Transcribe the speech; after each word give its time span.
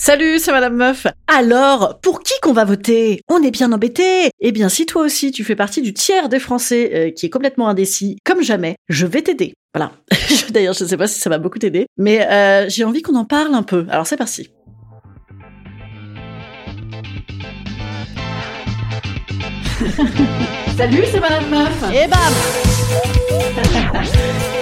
Salut, 0.00 0.38
c'est 0.38 0.52
Madame 0.52 0.76
Meuf. 0.76 1.08
Alors, 1.26 1.98
pour 2.00 2.22
qui 2.22 2.32
qu'on 2.40 2.52
va 2.52 2.64
voter? 2.64 3.20
On 3.28 3.42
est 3.42 3.50
bien 3.50 3.72
embêté. 3.72 4.30
Eh 4.38 4.52
bien, 4.52 4.68
si 4.68 4.86
toi 4.86 5.02
aussi 5.02 5.32
tu 5.32 5.42
fais 5.42 5.56
partie 5.56 5.82
du 5.82 5.92
tiers 5.92 6.28
des 6.28 6.38
Français 6.38 6.90
euh, 6.94 7.10
qui 7.10 7.26
est 7.26 7.30
complètement 7.30 7.68
indécis, 7.68 8.16
comme 8.24 8.40
jamais, 8.40 8.76
je 8.88 9.06
vais 9.06 9.22
t'aider. 9.22 9.54
Voilà. 9.74 9.90
D'ailleurs, 10.50 10.74
je 10.74 10.84
ne 10.84 10.88
sais 10.88 10.96
pas 10.96 11.08
si 11.08 11.18
ça 11.18 11.28
va 11.28 11.38
beaucoup 11.38 11.58
t'aider, 11.58 11.88
mais 11.96 12.24
euh, 12.30 12.66
j'ai 12.68 12.84
envie 12.84 13.02
qu'on 13.02 13.16
en 13.16 13.24
parle 13.24 13.56
un 13.56 13.64
peu. 13.64 13.86
Alors, 13.90 14.06
c'est 14.06 14.16
parti. 14.16 14.50
Salut, 20.76 21.02
c'est 21.10 21.18
Madame 21.20 21.50
Meuf. 21.50 21.82
Et 21.92 22.06
bam 22.06 22.32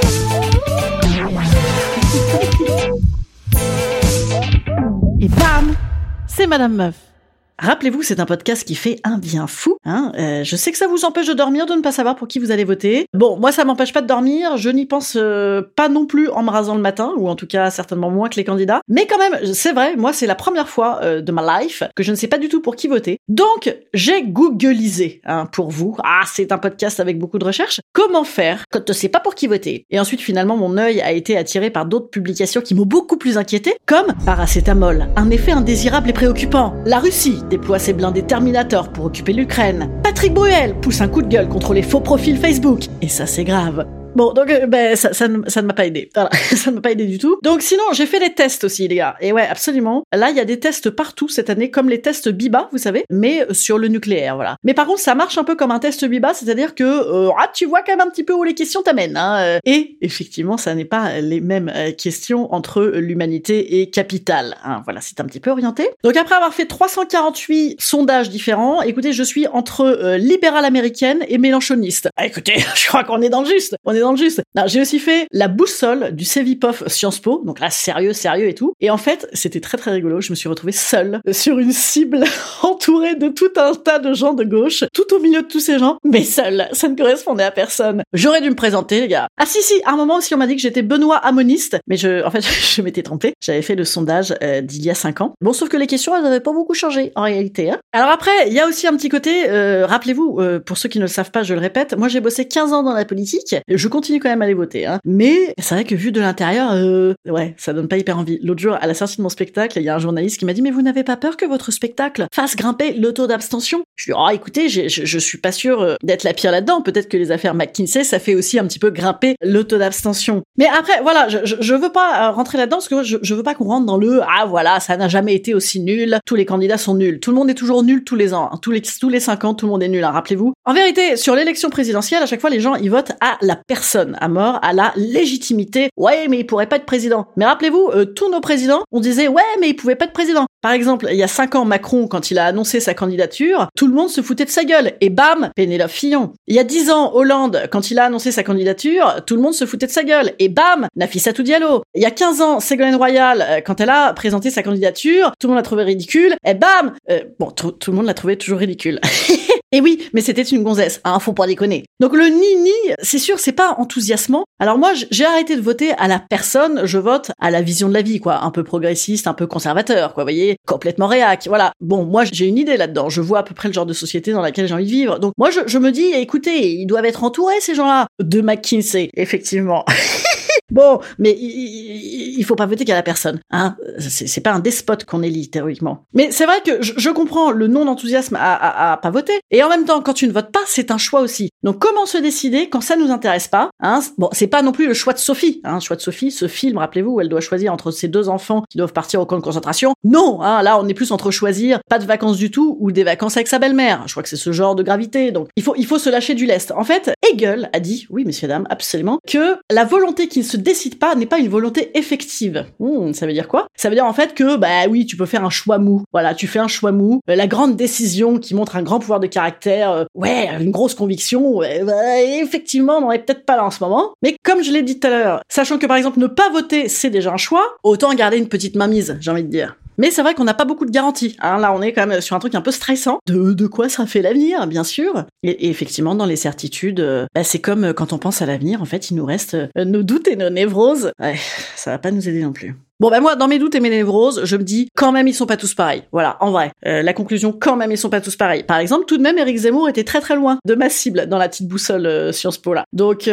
Madame 6.47 6.77
Meuf. 6.77 7.16
Rappelez-vous, 7.59 8.03
c'est 8.03 8.21
un 8.21 8.27
podcast 8.27 8.65
qui 8.65 8.75
fait 8.75 9.01
un 9.03 9.17
bien 9.17 9.47
fou. 9.47 9.79
Hein 9.87 10.13
euh, 10.19 10.45
je 10.45 10.57
sais 10.57 10.73
que 10.73 10.79
ça 10.79 10.89
vous 10.89 11.07
empêche 11.07 11.27
de 11.27 11.33
dormir, 11.33 11.65
de 11.65 11.73
ne 11.73 11.81
pas 11.81 11.93
savoir 11.93 12.15
pour 12.15 12.29
qui 12.29 12.39
vous 12.39 12.51
allez 12.51 12.65
voter. 12.65 13.07
Bon, 13.15 13.39
moi, 13.39 13.51
ça 13.51 13.65
m'empêche 13.65 13.95
pas 13.95 14.03
de 14.03 14.07
dormir. 14.07 14.59
Je 14.59 14.69
n'y 14.69 14.85
pense 14.85 15.15
euh, 15.17 15.63
pas 15.75 15.89
non 15.89 16.05
plus 16.05 16.29
en 16.29 16.43
me 16.43 16.51
rasant 16.51 16.75
le 16.75 16.83
matin, 16.83 17.15
ou 17.17 17.29
en 17.29 17.35
tout 17.35 17.47
cas 17.47 17.71
certainement 17.71 18.11
moins 18.11 18.29
que 18.29 18.37
les 18.37 18.45
candidats. 18.45 18.81
Mais 18.89 19.07
quand 19.07 19.19
même, 19.19 19.55
c'est 19.55 19.73
vrai, 19.73 19.97
moi, 19.97 20.13
c'est 20.13 20.27
la 20.27 20.35
première 20.35 20.69
fois 20.69 21.01
euh, 21.03 21.23
de 21.23 21.33
ma 21.33 21.61
life 21.61 21.83
que 21.95 22.03
je 22.03 22.11
ne 22.11 22.17
sais 22.17 22.29
pas 22.29 22.37
du 22.37 22.51
tout 22.51 22.61
pour 22.61 22.77
qui 22.77 22.89
voter. 22.89 23.21
Donc, 23.29 23.75
j'ai 23.95 24.23
googlisé 24.23 25.23
hein, 25.25 25.47
pour 25.47 25.71
vous. 25.71 25.97
Ah, 26.05 26.25
c'est 26.27 26.53
un 26.53 26.59
podcast 26.59 27.01
avec 27.01 27.19
beaucoup 27.19 27.39
de 27.39 27.45
recherches. 27.47 27.81
Comment 27.95 28.25
faire 28.25 28.65
quand 28.71 28.85
tu 28.85 28.93
ne 28.93 28.97
sais 28.97 29.09
pas 29.09 29.21
pour 29.21 29.35
qui 29.35 29.47
voter? 29.47 29.87
Et 29.89 29.99
ensuite, 29.99 30.21
finalement, 30.21 30.59
mon 30.59 30.77
œil 30.77 31.01
a 31.01 31.13
été 31.13 31.39
attiré 31.39 31.71
par 31.71 31.87
d'autres 31.87 32.11
publications 32.11 32.61
qui 32.61 32.75
m'ont 32.75 32.85
beaucoup 32.85 33.17
plus 33.17 33.39
inquiété, 33.39 33.77
comme 33.87 34.13
paracétamol, 34.27 35.09
un 35.17 35.31
effet 35.31 35.53
indésirable 35.53 36.11
et 36.11 36.13
préoccupant. 36.13 36.75
La 36.85 36.99
Russie 36.99 37.39
déploie 37.49 37.79
ses 37.79 37.93
blindés 37.93 38.23
Terminator 38.23 38.89
pour 38.89 39.07
occuper 39.07 39.33
l'Ukraine. 39.33 39.89
Patrick 40.03 40.35
Bruel 40.35 40.75
pousse 40.81 41.01
un 41.01 41.09
coup 41.09 41.23
de 41.23 41.29
gueule 41.29 41.49
contre 41.49 41.75
les 41.75 41.83
faux 41.83 42.01
profils 42.01 42.37
Facebook. 42.37 42.87
Et 43.03 43.09
ça, 43.09 43.27
c'est 43.27 43.45
grave. 43.45 43.87
Bon, 44.17 44.33
donc 44.33 44.51
euh, 44.51 44.67
ben, 44.67 44.97
ça, 44.97 45.13
ça, 45.13 45.29
ne, 45.29 45.49
ça 45.49 45.61
ne 45.61 45.67
m'a 45.67 45.75
pas 45.75 45.87
aidé. 45.87 46.09
Voilà, 46.15 46.31
ça 46.57 46.71
ne 46.71 46.77
m'a 46.77 46.81
pas 46.81 46.91
aidé 46.91 47.05
du 47.05 47.19
tout. 47.19 47.39
Donc 47.43 47.61
sinon, 47.61 47.83
j'ai 47.93 48.07
fait 48.07 48.19
des 48.19 48.33
tests 48.33 48.65
aussi, 48.65 48.89
les 48.89 48.97
gars. 48.97 49.15
Et 49.21 49.31
ouais, 49.31 49.47
absolument. 49.47 50.05
Là, 50.13 50.31
il 50.31 50.37
y 50.37 50.41
a 50.41 50.47
des 50.47 50.59
tests 50.59 50.89
partout 50.89 51.29
cette 51.29 51.51
année, 51.51 51.71
comme 51.71 51.91
les 51.91 52.01
tests 52.01 52.31
Biba, 52.31 52.69
vous 52.73 52.79
savez, 52.79 53.05
mais 53.11 53.47
sur 53.53 53.77
le 53.77 53.89
nucléaire, 53.89 54.37
voilà. 54.37 54.57
Mais 54.65 54.73
par 54.73 54.87
contre, 54.87 55.01
ça 55.01 55.15
marche 55.15 55.37
un 55.37 55.45
peu 55.45 55.55
comme 55.55 55.71
un 55.71 55.79
test 55.79 56.05
Biba, 56.07 56.33
c'est-à-dire 56.33 56.75
que 56.75 56.85
euh, 56.85 57.31
ah, 57.39 57.51
tu 57.53 57.67
vois 57.67 57.83
quand 57.83 57.93
même 57.93 58.07
un 58.07 58.11
petit 58.11 58.25
peu 58.25 58.33
où 58.33 58.43
les 58.43 58.55
questions 58.55 58.83
t'amènent. 58.83 59.19
Hein. 59.19 59.59
Et 59.67 59.99
effectivement, 60.01 60.57
ça 60.57 60.75
n'est 60.75 60.87
pas 60.87 61.21
les 61.21 61.41
mêmes 61.41 61.71
euh, 61.75 61.93
questions 61.93 62.53
entre 62.55 62.85
l'humanité 62.85 63.81
et 63.81 63.91
capital. 63.91 64.57
Hein. 64.65 64.81
Voilà, 64.85 65.01
c'est 65.01 65.21
un 65.21 65.25
petit 65.25 65.41
peu 65.41 65.51
orienté. 65.51 65.89
Donc 66.03 66.17
après 66.17 66.35
avoir 66.35 66.55
fait 66.55 66.67
348 66.67 67.77
sondages 67.79 68.31
différents, 68.31 68.81
écoutez, 68.83 69.13
je 69.13 69.23
suis 69.23 69.47
entre 69.47 69.83
euh, 69.83 70.17
libérale 70.17 70.65
américaine 70.65 71.25
et 71.29 71.39
mélanchoniste. 71.39 72.09
Ah, 72.17 72.27
écoutez, 72.27 72.55
je 72.75 72.89
crois 72.89 73.05
qu'on 73.05 73.21
est 73.21 73.29
dans 73.29 73.43
le 73.43 73.49
juste. 73.49 73.77
Juste. 74.15 74.43
J'ai 74.67 74.81
aussi 74.81 74.99
fait 74.99 75.27
la 75.33 75.49
boussole 75.49 76.13
du 76.13 76.25
Cevipof 76.25 76.87
Sciences 76.87 77.19
Po, 77.19 77.43
donc 77.45 77.61
là 77.61 77.71
sérieux, 77.71 78.13
sérieux 78.13 78.49
et 78.49 78.55
tout. 78.55 78.73
Et 78.81 78.91
en 78.91 78.97
fait, 78.97 79.29
c'était 79.33 79.61
très 79.61 79.79
très 79.79 79.91
rigolo. 79.91 80.21
Je 80.21 80.31
me 80.31 80.37
suis 80.37 80.49
retrouvée 80.49 80.73
seule 80.73 81.21
sur 81.33 81.59
une 81.59 81.73
cible 81.73 82.25
entourée 82.63 83.17
de 83.17 83.29
tout 83.29 83.51
un 83.57 83.75
tas 83.75 83.99
de 83.99 84.13
gens 84.13 84.35
de 84.35 84.45
gauche, 84.45 84.85
tout 84.93 85.15
au 85.15 85.19
milieu 85.19 85.43
de 85.43 85.49
tous 85.49 85.61
ces 85.61 85.79
gens, 85.79 85.99
mais 86.05 86.23
seule. 86.23 86.69
Ça 86.73 86.89
ne 86.89 86.97
correspondait 86.97 87.45
à 87.45 87.51
personne. 87.51 88.03
J'aurais 88.13 88.41
dû 88.41 88.51
me 88.51 88.55
présenter, 88.55 89.01
les 89.01 89.09
gars. 89.09 89.29
Ah 89.39 89.47
si 89.47 89.63
si, 89.63 89.75
à 89.85 89.93
un 89.93 89.97
moment 89.97 90.17
aussi 90.17 90.35
on 90.35 90.39
m'a 90.39 90.47
dit 90.47 90.57
que 90.57 90.63
j'étais 90.63 90.83
Benoît 90.83 91.17
Amoniste, 91.17 91.79
mais 91.87 91.97
je, 91.97 92.25
en 92.25 92.31
fait, 92.31 92.43
je 92.75 92.83
m'étais 92.83 93.03
trompée. 93.03 93.35
J'avais 93.41 93.63
fait 93.63 93.75
le 93.75 93.85
sondage 93.85 94.35
euh, 94.43 94.61
d'il 94.61 94.85
y 94.85 94.91
a 94.91 94.95
cinq 94.95 95.21
ans. 95.21 95.35
Bon, 95.41 95.53
sauf 95.53 95.69
que 95.69 95.77
les 95.77 95.87
questions, 95.87 96.15
elles 96.15 96.23
n'avaient 96.23 96.41
pas 96.41 96.53
beaucoup 96.53 96.75
changé 96.75 97.13
en 97.15 97.23
réalité. 97.23 97.71
Hein. 97.71 97.79
Alors 97.93 98.11
après, 98.11 98.31
il 98.47 98.53
y 98.53 98.61
a 98.61 98.67
aussi 98.67 98.87
un 98.87 98.97
petit 98.97 99.09
côté. 99.09 99.49
Euh, 99.49 99.87
Rappelez-vous, 99.87 100.39
euh, 100.41 100.61
pour 100.61 100.79
ceux 100.79 100.89
qui 100.89 100.99
ne 100.99 101.05
le 101.05 101.09
savent 101.09 101.31
pas, 101.31 101.43
je 101.43 101.55
le 101.55 101.61
répète, 101.61 101.97
moi 101.97 102.09
j'ai 102.09 102.21
bossé 102.21 102.47
15 102.47 102.73
ans 102.73 102.83
dans 102.83 102.93
la 102.93 103.05
politique. 103.05 103.57
Je 103.69 103.86
continue 103.89 104.21
quand 104.21 104.29
même 104.29 104.43
à 104.43 104.45
aller 104.45 104.55
voter, 104.55 104.87
hein. 104.87 104.99
Mais 105.05 105.55
c'est 105.59 105.75
vrai 105.75 105.85
que 105.85 105.95
vu 105.95 106.13
de 106.13 106.21
l'intérieur, 106.21 106.73
euh, 106.73 107.15
ouais, 107.27 107.55
ça 107.57 107.73
donne 107.73 107.89
pas 107.89 107.97
hyper 107.97 108.19
envie. 108.19 108.39
L'autre 108.43 108.61
jour, 108.61 108.77
à 108.81 108.87
la 108.87 108.95
sortie 108.95 109.19
de 109.19 109.23
mon 109.23 109.29
spectacle, 109.29 109.79
il 109.79 109.85
y 109.85 109.89
a 109.89 109.95
un 109.95 109.99
journaliste 109.99 110.39
qui 110.39 110.45
m'a 110.45 110.53
dit 110.53 110.63
mais 110.63 110.71
vous 110.71 110.83
n'avez 110.83 111.05
pas 111.05 111.17
peur 111.17 111.37
que 111.37 111.47
votre 111.47 111.71
spectacle 111.71 112.27
fasse 112.35 112.57
grimper 112.57 112.93
le 112.93 113.13
taux 113.13 113.27
d'abstention? 113.27 113.85
Je 113.97 114.07
lui 114.07 114.13
ai 114.13 114.15
dit 114.15 114.21
oh 114.25 114.31
écoutez, 114.33 114.69
je, 114.69 114.89
je 114.89 115.19
suis 115.19 115.39
pas 115.39 115.53
sûr 115.53 115.81
euh, 115.81 115.95
d'être 116.03 116.25
la 116.25 116.33
pire 116.33 116.51
là-dedans. 116.51 116.83
Peut-être 116.83 117.09
que 117.09 117.17
les 117.17 117.31
affaires 117.31 117.55
McKinsey, 117.55 118.05
ça 118.05 118.19
fait 118.19 118.35
aussi 118.35 118.59
un 118.59 118.67
petit 118.67 118.79
peu 118.79 118.91
grimper 118.91 119.37
le 119.41 119.65
taux 119.65 119.79
d'abstention. 119.79 120.43
Mais 120.59 120.67
après, 120.67 121.01
voilà, 121.03 121.29
je, 121.29 121.39
je, 121.45 121.75
veux 121.75 121.93
pas 121.93 122.29
euh, 122.29 122.31
rentrer 122.33 122.59
là-dedans 122.59 122.77
parce 122.79 122.89
que 122.89 123.03
je, 123.03 123.19
je 123.23 123.35
veux 123.35 123.43
pas 123.43 123.55
qu'on 123.55 123.65
rentre 123.65 123.87
dans 123.87 123.99
le 123.99 124.21
ah 124.23 124.47
voilà, 124.47 124.81
ça 124.81 124.97
n'a 124.97 125.09
jamais 125.09 125.35
été 125.35 125.55
aussi 125.55 125.81
nul. 125.81 126.19
Tous 126.25 126.35
les 126.35 126.45
candidats 126.45 126.79
sont 126.79 126.95
nuls. 126.95 127.21
Tout 127.21 127.31
le 127.31 127.37
monde 127.37 127.51
est 127.51 127.55
toujours 127.55 127.83
nul 127.83 128.05
tous 128.05 128.17
les 128.17 128.35
ans. 128.35 128.51
Hein. 128.53 128.59
Tous 128.63 128.71
les 128.71 128.83
tous 128.83 129.09
les 129.09 129.21
cinq 129.21 129.45
ans, 129.45 129.55
tout 129.55 129.67
le 129.67 129.73
monde 129.73 129.83
est 129.83 129.89
nul. 129.89 130.05
Hein, 130.05 130.11
Rappelez-vous. 130.11 130.53
En 130.65 130.75
vérité, 130.75 131.17
sur 131.17 131.35
l'élection 131.35 131.71
présidentielle, 131.71 132.23
à 132.23 132.27
chaque 132.27 132.41
fois, 132.41 132.51
les 132.51 132.61
gens 132.61 132.75
ils 132.75 132.91
votent 132.91 133.13
à 133.21 133.37
la 133.43 133.57
personne, 133.57 133.76
à 134.19 134.29
mort, 134.29 134.59
à 134.63 134.73
la 134.73 134.93
légitimité. 134.97 135.89
Ouais, 135.97 136.29
mais 136.29 136.39
il 136.39 136.47
pourrait 136.47 136.67
pas 136.67 136.77
être 136.77 136.87
président. 136.87 137.27
Mais 137.37 137.45
rappelez-vous, 137.45 137.91
euh, 137.95 138.05
tous 138.05 138.31
nos 138.31 138.41
présidents, 138.41 138.83
on 138.93 139.01
disait 139.01 139.29
ouais, 139.29 139.43
mais 139.61 139.69
il 139.69 139.75
pouvait 139.75 139.95
pas 139.95 140.07
être 140.07 140.13
président. 140.13 140.47
Par 140.63 140.73
exemple, 140.73 141.07
il 141.11 141.17
y 141.17 141.23
a 141.23 141.29
cinq 141.29 141.55
ans, 141.55 141.65
Macron, 141.65 142.09
quand 142.09 142.31
il 142.31 142.39
a 142.39 142.47
annoncé 142.47 142.81
sa 142.81 142.95
candidature, 142.95 143.69
tout 143.77 143.87
le 143.87 143.95
monde 143.95 144.09
se 144.09 144.21
foutait 144.21 144.45
de 144.45 144.51
sa 144.51 144.65
gueule. 144.65 144.93
Et 145.01 145.11
bam, 145.11 145.51
Pénélope 145.55 145.91
Fillon. 145.91 146.33
Il 146.47 146.55
y 146.55 146.59
a 146.59 146.65
dix 146.65 146.91
ans, 146.91 147.15
Hollande, 147.15 147.69
quand 147.71 147.91
il 147.91 147.99
a 147.99 148.05
annoncé 148.05 148.33
sa 148.33 148.43
candidature, 148.43 149.23
tout 149.27 149.37
le 149.37 149.43
monde 149.43 149.55
se 149.55 149.65
foutait 149.65 149.87
de 149.87 149.93
sa 149.93 150.03
gueule. 150.03 150.33
Et 150.39 150.49
bam, 150.49 150.89
Nafissatou 150.97 151.43
Diallo. 151.43 151.83
Il 151.95 152.03
y 152.03 152.07
a 152.07 152.11
15 152.11 152.41
ans, 152.41 152.61
Ségolène 152.61 152.97
Royal, 152.97 153.45
euh, 153.49 153.61
quand 153.65 153.81
elle 153.81 153.91
a 153.91 154.13
présenté 154.13 154.51
sa 154.51 154.63
candidature, 154.63 155.33
tout 155.39 155.47
le 155.47 155.53
monde 155.53 155.59
l'a 155.59 155.63
trouvé 155.63 155.85
ridicule. 155.85 156.35
Et 156.45 156.55
bam, 156.55 156.93
euh, 157.11 157.21
bon, 157.39 157.51
tout 157.51 157.91
le 157.91 157.97
monde 157.97 158.07
l'a 158.07 158.15
trouvé 158.15 158.37
toujours 158.37 158.59
ridicule. 158.59 159.01
Et 159.73 159.81
oui, 159.81 160.09
mais 160.13 160.21
c'était 160.21 160.43
une 160.43 160.63
gonzesse, 160.63 161.01
hein, 161.03 161.19
faut 161.19 161.33
pas 161.33 161.47
déconner. 161.47 161.85
Donc 161.99 162.15
le 162.15 162.27
ni-ni, 162.27 162.95
c'est 163.03 163.19
sûr, 163.19 163.41
c'est 163.41 163.53
pas 163.53 163.75
enthousiasmant. 163.79 164.45
Alors 164.61 164.79
moi, 164.79 164.93
j'ai 165.11 165.25
arrêté 165.25 165.57
de 165.57 165.61
voter 165.61 165.93
à 165.93 166.07
la 166.07 166.21
personne, 166.21 166.83
je 166.85 166.99
vote 166.99 167.33
à 167.41 167.51
la 167.51 167.63
vision 167.63 167.89
de 167.89 167.95
la 167.95 168.03
vie, 168.03 168.21
quoi. 168.21 168.45
Un 168.45 168.53
peu 168.53 168.63
progressiste, 168.63 169.27
un 169.27 169.35
peu 169.35 169.49
conservateur, 169.49 170.15
quoi, 170.15 170.23
voyez. 170.23 170.57
Complètement 170.67 171.09
réac, 171.09 171.47
voilà. 171.49 171.73
Bon, 171.81 172.05
moi, 172.05 172.25
j'ai 172.25 172.47
une 172.47 172.59
idée 172.59 172.77
là-dedans. 172.77 173.09
Je 173.09 173.21
vois 173.21 173.41
à 173.41 173.43
peu 173.43 173.55
près 173.55 173.69
le 173.69 173.75
genre 173.75 173.87
de 173.87 173.93
société 173.93 174.33
dans 174.33 174.41
laquelle 174.41 174.69
j'ai 174.69 174.75
envie 174.75 174.85
de 174.85 174.91
vivre. 174.91 175.19
Donc 175.19 175.33
moi, 175.37 175.51
je 175.51 175.79
me 175.79 175.91
dis, 175.91 176.13
écoutez, 176.15 176.73
ils 176.75 176.87
doivent 176.87 177.05
être 177.05 177.25
entourés, 177.25 177.61
ces 177.61 177.75
gens-là, 177.75 178.07
de 178.21 178.41
McKinsey, 178.41 179.11
effectivement. 179.15 179.85
Bon, 180.71 181.01
mais 181.19 181.37
il, 181.39 182.43
faut 182.45 182.57
pas 182.57 182.67
voter 182.67 182.85
qu'à 182.85 182.95
la 182.95 183.03
personne. 183.03 183.41
Hein 183.51 183.77
c'est 183.99 184.41
pas 184.41 184.53
un 184.53 184.59
despote 184.59 185.05
qu'on 185.05 185.23
élit 185.23 185.49
théoriquement. 185.49 186.05
Mais 186.13 186.31
c'est 186.31 186.45
vrai 186.45 186.61
que 186.65 186.83
je, 186.83 187.11
comprends 187.11 187.51
le 187.51 187.67
non 187.67 187.87
enthousiasme 187.87 188.37
à, 188.37 188.93
à, 188.93 188.97
pas 188.97 189.11
voter. 189.11 189.35
Et 189.51 189.63
en 189.63 189.69
même 189.69 189.85
temps, 189.85 190.01
quand 190.01 190.13
tu 190.13 190.27
ne 190.27 190.33
votes 190.33 190.51
pas, 190.51 190.61
c'est 190.67 190.91
un 190.91 190.99
choix 190.99 191.21
aussi. 191.21 191.51
Donc 191.63 191.79
comment 191.79 192.07
se 192.07 192.19
décider 192.19 192.69
quand 192.69 192.81
ça 192.81 192.97
nous 192.97 193.11
intéresse 193.11 193.49
pas 193.49 193.71
hein? 193.81 194.01
Bon, 194.19 194.29
c'est 194.33 194.47
pas 194.47 194.63
non 194.63 194.73
plus 194.73 194.87
le 194.87 194.95
choix 194.95 195.13
de 195.13 195.19
Sophie. 195.19 195.61
Hein, 195.65 195.75
le 195.75 195.81
choix 195.81 195.97
de 195.97 196.01
Sophie, 196.01 196.31
ce 196.31 196.49
film, 196.49 196.79
rappelez-vous, 196.79 197.13
où 197.13 197.21
elle 197.21 197.29
doit 197.29 197.41
choisir 197.41 197.73
entre 197.73 197.91
ses 197.91 198.09
deux 198.09 198.29
enfants 198.29 198.63
qui 198.69 198.79
doivent 198.79 198.93
partir 198.93 199.21
au 199.21 199.27
camp 199.27 199.37
de 199.37 199.43
concentration. 199.43 199.95
Non, 200.05 200.43
hein, 200.43 200.63
là 200.63 200.79
on 200.81 200.89
est 200.89 200.95
plus 200.95 201.13
entre 201.13 201.31
choisir 201.31 201.81
pas 201.89 201.99
de 201.99 202.05
vacances 202.05 202.37
du 202.37 202.51
tout 202.51 202.77
ou 202.81 202.93
des 202.93 203.05
vacances 203.05 203.37
avec 203.37 203.49
sa 203.49 203.59
belle-mère. 203.59 204.03
Je 204.07 204.13
crois 204.13 204.23
que 204.23 204.29
c'est 204.29 204.37
ce 204.37 204.53
genre 204.53 204.75
de 204.75 204.83
gravité. 204.83 205.31
Donc 205.31 205.49
il 205.57 205.63
faut 205.63 205.75
il 205.77 205.87
faut 205.87 205.99
se 205.99 206.11
lâcher 206.11 206.35
du 206.35 206.47
lest. 206.47 206.73
En 206.73 206.85
fait, 206.85 207.13
Hegel 207.31 207.71
a 207.73 207.81
dit, 207.81 208.07
oui 208.11 208.25
messieurs 208.25 208.49
dames, 208.49 208.67
absolument, 208.71 209.19
que 209.27 209.57
la 209.71 209.85
volonté 209.85 210.29
qui 210.29 210.43
se 210.43 210.56
se 210.57 210.61
décide 210.61 210.99
pas 210.99 211.15
n'est 211.15 211.27
pas 211.27 211.39
une 211.39 211.49
volonté 211.49 211.97
effective. 211.97 212.67
Hmm, 212.81 213.13
ça 213.13 213.27
veut 213.27 213.33
dire 213.33 213.49
quoi? 213.49 213.67
Ça 213.77 213.89
veut 213.89 213.95
dire 213.95 214.07
en 214.07 214.13
fait 214.13 214.35
que 214.35 214.57
bah 214.57 214.89
oui, 214.89 215.07
tu 215.07 215.17
peux 215.17 215.27
faire 215.27 215.45
un 215.45 215.51
choix 215.51 215.79
mou. 215.79 216.03
Voilà, 216.13 216.35
tu 216.35 216.47
fais 216.47 216.59
un 216.59 216.69
choix 216.69 216.93
mou. 216.93 217.21
Euh, 217.31 217.37
la 217.37 217.47
grande 217.47 217.77
décision 217.77 218.39
qui 218.39 218.55
montre 218.55 218.77
un 218.77 218.83
grand 218.83 218.99
pouvoir 218.99 219.21
de 219.21 219.27
caractère, 219.27 219.91
euh, 219.91 220.05
ouais, 220.15 220.49
une 220.61 220.71
grosse 220.71 220.95
conviction. 220.95 221.61
bah, 221.61 222.23
effectivement, 222.23 222.99
on 222.99 223.03
n'en 223.03 223.13
est 223.13 223.19
peut-être 223.19 223.45
pas 223.45 223.57
là 223.57 223.65
en 223.65 223.71
ce 223.71 223.83
moment. 223.83 224.13
Mais 224.23 224.37
comme 224.43 224.63
je 224.63 224.73
l'ai 224.73 224.83
dit 224.83 224.99
tout 224.99 225.07
à 225.07 225.11
l'heure, 225.11 225.41
sachant 225.49 225.79
que 225.79 225.87
par 225.87 225.97
exemple 225.97 226.19
ne 226.19 226.27
pas 226.27 226.51
voter 226.51 226.89
c'est 226.89 227.11
déjà 227.11 227.33
un 227.33 227.37
choix, 227.37 227.77
autant 227.83 228.13
garder 228.15 228.39
une 228.39 228.49
petite 228.49 228.77
mainmise, 228.77 229.17
j'ai 229.21 229.31
envie 229.31 229.45
de 229.45 229.51
dire. 229.51 229.77
Mais 229.99 230.11
c'est 230.11 230.23
vrai 230.23 230.35
qu'on 230.35 230.45
n'a 230.45 230.55
pas 230.55 230.65
beaucoup 230.65 230.85
de 230.85 230.91
garanties. 230.91 231.37
Hein. 231.41 231.59
Là, 231.59 231.73
on 231.73 231.81
est 231.81 231.93
quand 231.93 232.07
même 232.07 232.21
sur 232.21 232.37
un 232.37 232.39
truc 232.39 232.55
un 232.55 232.61
peu 232.61 232.71
stressant. 232.71 233.19
De, 233.27 233.53
de 233.53 233.67
quoi 233.67 233.89
ça 233.89 234.07
fait 234.07 234.23
l'avenir, 234.23 234.67
bien 234.67 234.85
sûr. 234.85 235.25
Et, 235.43 235.71
effectivement, 235.71 236.15
dans 236.15 236.27
les 236.27 236.37
certitudes, 236.37 237.01
euh, 237.01 237.27
bah, 237.35 237.45
c'est 237.45 237.61
comme 237.61 237.85
euh, 237.85 237.93
quand 237.93 238.13
on 238.13 238.19
pense 238.19 238.43
à 238.43 238.47
l'avenir, 238.47 238.83
en 238.83 238.85
fait, 238.85 239.11
il 239.11 239.17
nous 239.17 239.25
reste 239.25 239.55
euh, 239.55 239.85
nos 239.85 240.03
doutes 240.03 240.29
et 240.29 240.37
nos 240.37 240.46
névroses. 240.51 241.13
Ouais, 241.21 241.37
ça 241.75 241.91
va 241.91 241.99
pas 241.99 242.11
nous 242.11 242.29
aider 242.29 242.43
non 242.43 242.53
plus. 242.53 242.75
Bon 242.99 243.11
ben 243.11 243.21
moi, 243.21 243.37
dans 243.37 243.47
mes 243.47 243.59
doutes 243.59 243.75
et 243.75 243.81
mes 243.81 243.91
névroses, 243.91 244.45
je 244.45 244.57
me 244.57 244.63
dis 244.63 244.89
quand 244.97 245.13
même 245.13 245.29
ils 245.29 245.35
sont 245.35 245.45
pas 245.45 245.59
tous 245.59 245.75
pareils. 245.75 246.05
Voilà, 246.13 246.39
en 246.41 246.51
vrai, 246.51 246.73
la 246.83 247.13
conclusion 247.13 247.53
quand 247.53 247.77
même 247.77 247.93
ils 247.93 247.99
sont 247.99 248.09
pas 248.09 248.23
tous 248.23 248.37
pareils. 248.37 248.63
Par 248.63 248.79
exemple, 248.79 249.05
tout 249.05 249.19
de 249.19 249.23
même, 249.23 249.37
Eric 249.37 249.59
Zemmour 249.59 249.91
était 249.91 250.05
très 250.05 250.23
très 250.23 250.35
loin 250.35 250.59
de 250.65 250.75
ma 250.75 250.89
cible 250.89 251.27
dans 251.27 251.37
la 251.37 251.51
petite 251.51 251.69
boussole 251.69 252.33
Sciences 252.33 252.57
Po 252.57 252.73
là. 252.73 252.85
Donc 252.95 253.29
ah, 253.29 253.31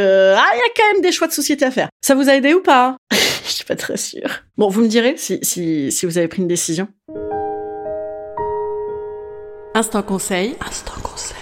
il 0.54 0.57
y 0.57 0.69
a 0.69 0.74
quand 0.75 0.94
même 0.94 1.01
des 1.01 1.13
choix 1.13 1.27
de 1.27 1.33
société 1.33 1.63
à 1.63 1.71
faire. 1.71 1.88
Ça 2.01 2.13
vous 2.13 2.27
a 2.27 2.36
aidé 2.36 2.54
ou 2.54 2.62
pas 2.62 2.98
Je 3.45 3.51
suis 3.51 3.66
pas 3.66 3.75
très 3.75 3.98
sûre. 3.98 4.42
Bon, 4.57 4.68
vous 4.68 4.81
me 4.81 4.88
direz 4.88 5.16
si, 5.18 5.39
si, 5.42 5.92
si 5.92 6.06
vous 6.06 6.18
avez 6.18 6.27
pris 6.27 6.42
une 6.42 6.48
décision. 6.48 6.88
Instant 9.75 10.04
conseil. 10.04 10.56
Instant 10.66 10.94
conseil. 11.01 11.38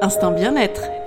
Instant 0.00 0.32
bien-être. 0.32 0.97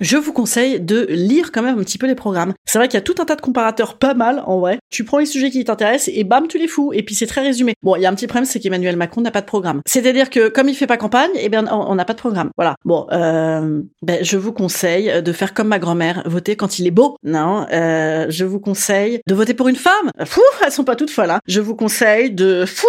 Je 0.00 0.16
vous 0.16 0.32
conseille 0.32 0.80
de 0.80 1.06
lire 1.10 1.52
quand 1.52 1.62
même 1.62 1.78
un 1.78 1.82
petit 1.82 1.98
peu 1.98 2.06
les 2.06 2.14
programmes. 2.14 2.54
C'est 2.64 2.78
vrai 2.78 2.88
qu'il 2.88 2.96
y 2.96 2.98
a 2.98 3.02
tout 3.02 3.16
un 3.20 3.26
tas 3.26 3.36
de 3.36 3.42
comparateurs 3.42 3.98
pas 3.98 4.14
mal 4.14 4.42
en 4.46 4.58
vrai. 4.58 4.78
Tu 4.90 5.04
prends 5.04 5.18
les 5.18 5.26
sujets 5.26 5.50
qui 5.50 5.62
t'intéressent 5.62 6.14
et 6.14 6.24
bam, 6.24 6.48
tu 6.48 6.58
les 6.58 6.68
fous. 6.68 6.92
Et 6.94 7.02
puis 7.02 7.14
c'est 7.14 7.26
très 7.26 7.42
résumé. 7.42 7.74
Bon, 7.82 7.96
il 7.96 8.02
y 8.02 8.06
a 8.06 8.10
un 8.10 8.14
petit 8.14 8.26
problème, 8.26 8.46
c'est 8.46 8.60
qu'Emmanuel 8.60 8.96
Macron 8.96 9.20
n'a 9.20 9.30
pas 9.30 9.42
de 9.42 9.46
programme. 9.46 9.82
C'est-à-dire 9.86 10.30
que 10.30 10.48
comme 10.48 10.70
il 10.70 10.74
fait 10.74 10.86
pas 10.86 10.96
campagne, 10.96 11.30
eh 11.34 11.50
bien 11.50 11.66
on 11.70 11.94
n'a 11.94 12.04
pas 12.06 12.14
de 12.14 12.18
programme. 12.18 12.50
Voilà. 12.56 12.76
Bon, 12.86 13.06
euh, 13.12 13.82
ben, 14.02 14.24
je 14.24 14.38
vous 14.38 14.52
conseille 14.52 15.22
de 15.22 15.32
faire 15.32 15.52
comme 15.52 15.68
ma 15.68 15.78
grand-mère, 15.78 16.22
voter 16.24 16.56
quand 16.56 16.78
il 16.78 16.86
est 16.86 16.92
beau. 16.92 17.16
Non, 17.22 17.66
euh, 17.70 18.26
je 18.30 18.46
vous 18.46 18.60
conseille 18.60 19.20
de 19.26 19.34
voter 19.34 19.52
pour 19.52 19.68
une 19.68 19.76
femme. 19.76 20.10
Fou, 20.24 20.40
elles 20.64 20.72
sont 20.72 20.84
pas 20.84 20.96
toutes 20.96 21.10
folles. 21.10 21.30
Hein. 21.30 21.40
Je 21.46 21.60
vous 21.60 21.76
conseille 21.76 22.30
de 22.30 22.64
fou, 22.64 22.86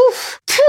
fou. 0.48 0.62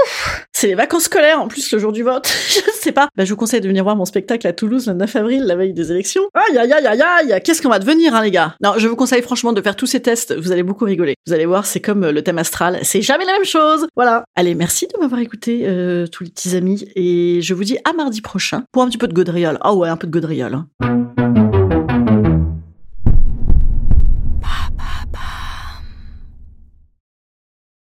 C'est 0.55 0.67
les 0.67 0.75
vacances 0.75 1.03
scolaires 1.03 1.41
en 1.41 1.47
plus 1.47 1.71
le 1.71 1.79
jour 1.79 1.91
du 1.91 2.03
vote. 2.03 2.27
je 2.47 2.59
sais 2.73 2.91
pas. 2.91 3.09
Ben, 3.15 3.25
je 3.25 3.31
vous 3.31 3.35
conseille 3.37 3.59
de 3.59 3.67
venir 3.67 3.83
voir 3.83 3.95
mon 3.95 4.05
spectacle 4.05 4.47
à 4.47 4.53
Toulouse 4.53 4.87
le 4.87 4.93
9 4.93 5.15
avril, 5.15 5.43
la 5.43 5.55
veille 5.55 5.73
des 5.73 5.91
élections. 5.91 6.23
Aïe, 6.33 6.57
aïe, 6.57 6.71
aïe, 6.71 6.87
aïe, 6.87 7.01
aïe, 7.01 7.41
qu'est-ce 7.43 7.61
qu'on 7.61 7.69
va 7.69 7.79
devenir, 7.79 8.15
hein, 8.15 8.23
les 8.23 8.31
gars? 8.31 8.55
Non, 8.61 8.73
je 8.77 8.87
vous 8.87 8.95
conseille 8.95 9.21
franchement 9.21 9.51
de 9.51 9.61
faire 9.61 9.75
tous 9.75 9.87
ces 9.87 10.01
tests, 10.01 10.33
vous 10.37 10.51
allez 10.51 10.63
beaucoup 10.63 10.85
rigoler. 10.85 11.15
Vous 11.27 11.33
allez 11.33 11.45
voir, 11.45 11.65
c'est 11.65 11.79
comme 11.79 12.03
euh, 12.03 12.11
le 12.11 12.21
thème 12.21 12.37
astral, 12.37 12.79
c'est 12.83 13.01
jamais 13.01 13.25
la 13.25 13.33
même 13.33 13.45
chose 13.45 13.87
Voilà 13.95 14.25
Allez, 14.35 14.55
merci 14.55 14.87
de 14.87 14.97
m'avoir 14.99 15.19
écouté, 15.21 15.63
euh, 15.65 16.07
tous 16.07 16.23
les 16.23 16.29
petits 16.29 16.55
amis, 16.55 16.87
et 16.95 17.41
je 17.41 17.53
vous 17.53 17.63
dis 17.63 17.77
à 17.83 17.93
mardi 17.93 18.21
prochain 18.21 18.63
pour 18.71 18.83
un 18.83 18.87
petit 18.87 18.97
peu 18.97 19.07
de 19.07 19.13
gaudriole. 19.13 19.57
Ah 19.61 19.73
ouais, 19.73 19.89
un 19.89 19.97
peu 19.97 20.07
de 20.07 20.11
gaudriole. 20.11 20.53
Hein. 20.81 21.02